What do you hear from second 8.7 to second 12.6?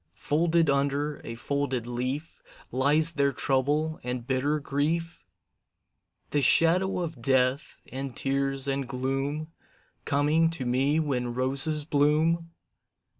gloom Coming to me when roses bloom?